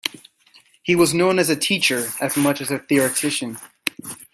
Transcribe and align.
He 0.81 0.95
was 0.95 1.13
known 1.13 1.37
as 1.37 1.47
a 1.51 1.55
teacher 1.55 2.09
as 2.19 2.35
much 2.35 2.59
as 2.59 2.71
a 2.71 2.79
theoretician. 2.79 3.57